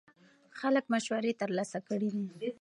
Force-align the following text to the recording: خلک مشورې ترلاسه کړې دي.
خلک 0.59 0.85
مشورې 0.93 1.31
ترلاسه 1.41 1.79
کړې 1.87 2.09
دي. 2.13 2.49